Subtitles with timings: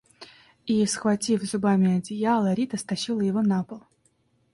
[0.65, 3.83] И, схватив зубами одеяло, Рита стащила его на пол.